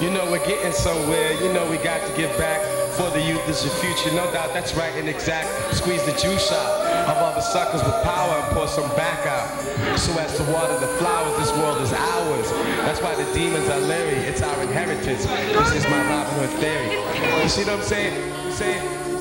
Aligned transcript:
You 0.00 0.10
know 0.10 0.30
we're 0.30 0.44
getting 0.44 0.72
somewhere, 0.72 1.32
you 1.40 1.50
know 1.54 1.68
we 1.70 1.78
got 1.78 2.06
to 2.06 2.16
give 2.16 2.36
back. 2.36 2.60
For 2.96 3.10
the 3.10 3.20
youth 3.20 3.48
is 3.48 3.62
the 3.62 3.70
future, 3.70 4.14
no 4.14 4.30
doubt 4.30 4.52
that's 4.52 4.74
right 4.74 4.92
and 4.94 5.08
exact. 5.08 5.48
Squeeze 5.74 6.04
the 6.04 6.12
juice 6.12 6.52
out 6.52 7.08
of 7.08 7.16
all 7.16 7.34
the 7.34 7.40
suckers 7.40 7.82
with 7.82 8.02
power 8.02 8.40
and 8.40 8.54
pour 8.54 8.68
some 8.68 8.88
back 8.96 9.26
out. 9.26 9.98
So 9.98 10.12
as 10.18 10.36
to 10.36 10.42
water 10.52 10.78
the 10.78 10.88
flowers, 10.98 11.38
this 11.38 11.52
world 11.56 11.80
is 11.80 11.92
ours. 11.92 12.50
That's 12.84 13.00
why 13.00 13.14
the 13.14 13.30
demons 13.32 13.68
are 13.70 13.80
leery, 13.80 14.20
it's 14.28 14.42
our 14.42 14.62
inheritance. 14.62 15.24
This 15.24 15.74
is 15.74 15.84
my 15.88 16.02
Robin 16.08 16.34
Hood 16.40 16.58
theory. 16.60 17.42
You 17.42 17.48
see 17.48 17.64
what 17.64 17.80
I'm 17.80 17.82
saying? 17.82 18.52
Saying, 18.52 18.82
saying. 18.82 19.15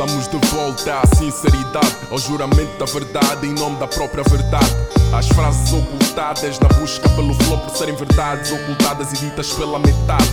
Estamos 0.00 0.28
de 0.28 0.38
volta 0.48 0.94
à 0.94 1.06
sinceridade, 1.14 1.94
ao 2.10 2.16
juramento 2.16 2.78
da 2.78 2.86
verdade 2.86 3.46
em 3.46 3.52
nome 3.52 3.76
da 3.76 3.86
própria 3.86 4.24
verdade. 4.24 4.74
As 5.14 5.28
frases 5.28 5.70
ocultadas 5.74 6.58
na 6.58 6.68
busca 6.68 7.06
pelo 7.10 7.34
flow 7.34 7.58
por 7.58 7.76
serem 7.76 7.94
verdades 7.94 8.50
ocultadas 8.50 9.12
e 9.12 9.26
ditas 9.26 9.52
pela 9.52 9.78
metade. 9.78 10.24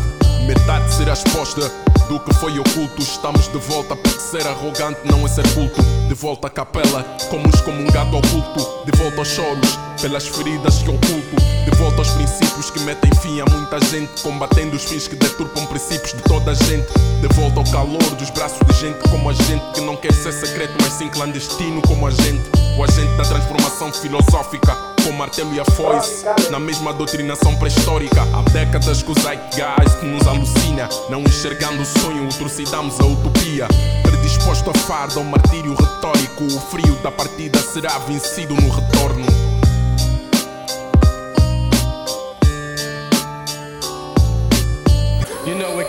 Metade 0.48 0.94
será 0.94 1.12
exposta 1.12 1.70
do 2.08 2.18
que 2.18 2.34
foi 2.36 2.58
oculto. 2.58 3.02
Estamos 3.02 3.50
de 3.50 3.58
volta 3.58 3.94
porque 3.94 4.22
ser 4.22 4.48
arrogante 4.48 5.02
não 5.04 5.26
é 5.26 5.27
ser 5.27 5.46
culto. 5.54 5.84
De 6.08 6.13
volta 6.13 6.48
à 6.48 6.49
capela, 6.49 7.04
como 7.30 7.46
excomungado 7.49 8.16
ao 8.16 8.22
culto. 8.22 8.86
De 8.90 8.98
volta 8.98 9.18
aos 9.18 9.27
choros, 9.27 9.77
pelas 10.02 10.28
feridas 10.28 10.80
que 10.80 10.90
oculto. 10.90 11.36
De 11.66 11.78
volta 11.78 11.98
aos 11.98 12.10
princípios 12.12 12.70
que 12.70 12.80
metem 12.82 13.12
fim 13.22 13.42
a 13.42 13.46
muita 13.46 13.80
gente. 13.86 14.22
Combatendo 14.22 14.76
os 14.76 14.84
fins 14.84 15.08
que 15.08 15.16
deturpam 15.16 15.66
princípios 15.66 16.14
de 16.14 16.22
toda 16.24 16.52
a 16.52 16.54
gente. 16.54 16.88
De 17.22 17.28
volta 17.36 17.60
ao 17.60 17.66
calor 17.66 18.16
dos 18.16 18.30
braços 18.30 18.60
de 18.68 18.74
gente 18.74 18.98
como 19.10 19.30
a 19.30 19.34
gente. 19.34 19.64
Que 19.74 19.82
não 19.82 19.96
quer 19.96 20.14
ser 20.14 20.34
secreto, 20.34 20.74
mas 20.82 20.94
sim 20.94 21.10
clandestino 21.10 21.82
como 21.82 22.08
a 22.08 22.12
gente. 22.12 22.50
O 22.78 22.84
agente 22.84 23.12
da 23.18 23.24
transformação 23.24 23.91
filosófica 23.91 24.76
com 25.04 25.10
o 25.10 25.14
martelo 25.14 25.54
e 25.54 25.60
a 25.60 25.66
foice 25.66 26.26
Na 26.52 26.60
mesma 26.60 26.94
doutrinação 26.94 27.55
pré-histórica 27.55 28.22
Há 28.22 28.41
décadas 28.52 29.02
que 29.02 29.12
o 29.12 29.16
zeitgeist 29.20 30.04
nos 30.04 30.27
alucina 30.27 30.88
Não 31.10 31.21
enxergando 31.21 31.82
o 31.82 31.86
sonho, 31.86 32.30
trucidamos 32.30 32.99
a 32.99 33.05
utopia 33.05 33.68
Predisposto 34.04 34.70
a 34.70 34.74
fardo 34.74 35.20
ao 35.20 35.26
martírio 35.26 35.74
retórico 35.74 36.43
O 36.43 36.60
frio 36.60 36.96
da 37.02 37.12
partida 37.12 37.58
será 37.60 37.98
vencido 37.99 38.54
no 38.54 38.70
retorno 38.70 39.46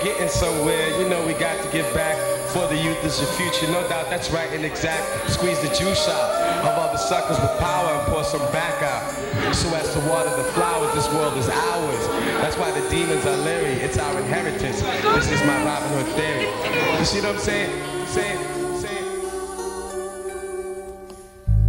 getting 0.08 0.28
somewhere, 0.28 0.88
you 0.98 1.08
know 1.08 1.20
we 1.26 1.34
got 1.34 1.56
to 1.62 1.68
give 1.70 1.88
back. 1.92 2.16
For 2.52 2.66
the 2.66 2.76
youth 2.76 3.04
is 3.04 3.20
the 3.20 3.26
future, 3.36 3.70
no 3.70 3.86
doubt 3.88 4.08
that's 4.08 4.30
right 4.30 4.50
and 4.52 4.64
exact. 4.64 5.04
Squeeze 5.30 5.60
the 5.60 5.68
juice 5.68 6.08
out 6.08 6.64
of 6.64 6.78
all 6.78 6.90
the 6.90 6.96
suckers 6.96 7.38
with 7.38 7.52
power 7.58 7.92
and 7.92 8.02
pour 8.08 8.24
some 8.24 8.40
back 8.52 8.82
out. 8.82 9.04
So 9.54 9.68
as 9.74 9.92
to 9.92 10.00
water 10.08 10.30
the 10.30 10.48
flowers, 10.56 10.92
this 10.94 11.08
world 11.12 11.36
is 11.36 11.48
ours. 11.48 12.04
That's 12.40 12.56
why 12.56 12.70
the 12.70 12.88
demons 12.88 13.26
are 13.26 13.36
leery, 13.36 13.74
it's 13.84 13.98
our 13.98 14.18
inheritance. 14.18 14.80
This 14.80 15.30
is 15.30 15.40
my 15.44 15.62
Robin 15.64 15.90
Hood 15.92 16.08
theory. 16.16 16.48
You 16.98 17.04
see 17.04 17.20
what 17.20 17.34
I'm 17.34 17.38
saying? 17.38 17.70
Saying. 18.06 18.58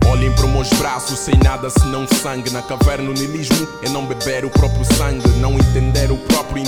Olhem 0.09 0.33
para 0.33 0.45
os 0.45 0.51
meus 0.51 0.69
braços 0.73 1.19
sem 1.19 1.35
nada 1.43 1.69
senão 1.69 2.05
sangue 2.07 2.49
Na 2.49 2.61
caverna 2.61 3.09
o 3.09 3.13
nilismo 3.13 3.67
é 3.83 3.89
não 3.89 4.05
beber 4.05 4.43
o 4.43 4.49
próprio 4.49 4.83
sangue 4.83 5.27
Não 5.37 5.53
entender 5.53 6.11
o 6.11 6.17
próprio 6.17 6.61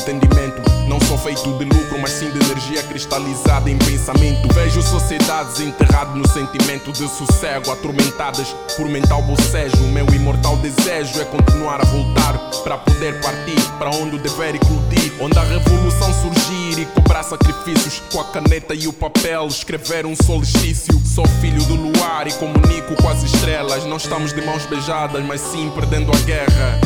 cristalizada 3.01 3.69
em 3.69 3.77
pensamento. 3.77 4.53
Vejo 4.53 4.81
sociedades 4.81 5.59
enterradas 5.59 6.15
no 6.15 6.27
sentimento 6.27 6.91
de 6.91 7.07
sossego 7.07 7.71
Atormentadas 7.71 8.55
por 8.77 8.85
mental 8.87 9.21
bocejo. 9.23 9.77
Meu 9.91 10.05
imortal 10.13 10.55
desejo 10.57 11.19
é 11.19 11.25
continuar 11.25 11.81
a 11.81 11.85
voltar 11.85 12.37
Para 12.63 12.77
poder 12.77 13.19
partir 13.21 13.59
para 13.79 13.89
onde 13.89 14.17
o 14.17 14.19
dever 14.19 14.55
eclodir. 14.55 15.13
Onde 15.19 15.37
a 15.39 15.43
revolução 15.43 16.13
surgir 16.13 16.81
e 16.81 16.85
cobrar 16.85 17.23
sacrifícios 17.23 18.01
Com 18.11 18.21
a 18.21 18.25
caneta 18.25 18.75
e 18.75 18.87
o 18.87 18.93
papel 18.93 19.47
escrever 19.47 20.05
um 20.05 20.15
solstício. 20.15 20.99
Sou 21.05 21.25
filho 21.41 21.63
do 21.63 21.75
luar 21.75 22.27
e 22.27 22.33
comunico 22.33 22.95
com 23.01 23.09
as 23.09 23.23
estrelas. 23.23 23.85
Não 23.85 23.97
estamos 23.97 24.33
de 24.33 24.41
mãos 24.41 24.65
beijadas, 24.65 25.23
mas 25.25 25.41
sim 25.41 25.71
perdendo 25.73 26.11
a 26.11 26.19
guerra. 26.19 26.79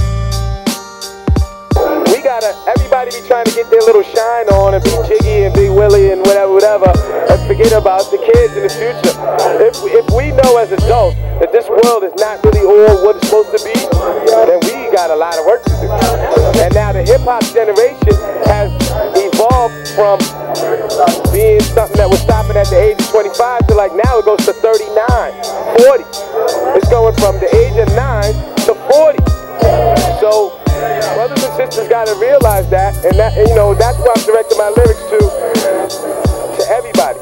We 2.08 2.22
gotta, 2.22 2.56
everybody 2.68 3.12
be 3.12 3.28
trying 3.28 3.46
to 3.46 3.52
get 3.52 3.70
their 3.70 3.82
little 3.82 4.04
shine 4.04 4.48
on 4.50 4.74
and 4.74 4.84
be 4.84 4.92
Jiggy 5.08 5.46
and 5.46 5.55
and 6.16 6.24
whatever, 6.24 6.54
whatever, 6.54 6.92
and 7.28 7.40
forget 7.44 7.76
about 7.76 8.08
the 8.08 8.16
kids 8.16 8.56
in 8.56 8.64
the 8.64 8.72
future. 8.72 9.16
If, 9.60 9.76
if 9.84 10.08
we 10.16 10.32
know 10.32 10.56
as 10.56 10.72
adults 10.72 11.20
that 11.44 11.52
this 11.52 11.68
world 11.68 12.08
is 12.08 12.16
not 12.16 12.40
really 12.48 12.64
all 12.64 13.04
what 13.04 13.20
it's 13.20 13.28
supposed 13.28 13.52
to 13.52 13.60
be, 13.68 13.76
then 14.48 14.64
we 14.64 14.88
got 14.96 15.12
a 15.12 15.16
lot 15.16 15.36
of 15.36 15.44
work 15.44 15.64
to 15.68 15.76
do. 15.76 15.92
And 16.64 16.72
now 16.72 16.96
the 16.96 17.04
hip 17.04 17.20
hop 17.28 17.44
generation 17.52 18.16
has 18.48 18.72
evolved 19.20 19.76
from 19.92 20.24
being 21.36 21.60
something 21.76 22.00
that 22.00 22.08
was 22.08 22.24
stopping 22.24 22.56
at 22.56 22.72
the 22.72 22.80
age 22.80 22.96
of 22.96 23.12
25 23.12 23.68
to 23.68 23.76
like 23.76 23.92
now 23.92 24.20
it 24.20 24.24
goes 24.24 24.40
to 24.48 24.56
39, 24.56 24.96
40. 25.84 26.80
It's 26.80 26.88
going 26.88 27.16
from 27.20 27.36
the 27.44 27.52
age 27.52 27.76
of 27.76 27.92
9 27.92 28.32
to 28.72 28.74
40. 28.88 29.20
So 30.24 30.55
brothers 31.16 31.44
and 31.44 31.54
sisters 31.56 31.88
got 31.88 32.08
to 32.08 32.16
realize 32.16 32.70
that, 32.70 32.94
and 33.06 33.18
that, 33.18 33.36
you 33.38 33.56
know, 33.56 33.74
that's 33.74 33.98
why 34.00 34.14
I'm 34.16 34.26
directing 34.26 34.58
my 34.58 34.70
lyrics 34.70 35.02
to 35.10 35.20
to 36.58 36.64
everybody. 36.70 37.20